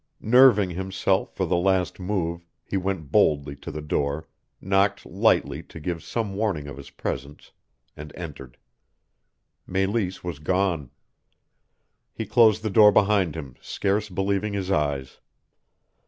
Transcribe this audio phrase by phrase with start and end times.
[0.23, 4.27] Nerving himself for the last move, he went boldly to the door,
[4.59, 7.51] knocked lightly to give some warning of his presence,
[7.95, 8.57] and entered.
[9.67, 10.89] Meleese was gone.
[12.15, 15.19] He closed the door behind him, scarce believing his eyes.